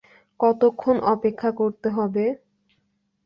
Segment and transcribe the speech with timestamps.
[0.39, 2.25] কতক্ষণ অপেক্ষা করতে হবে?